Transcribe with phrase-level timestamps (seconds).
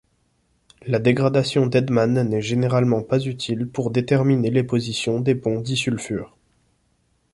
[0.87, 6.35] La dégradation d'Edman n'est généralement pas utile pour déterminer les positions des ponts disulfures.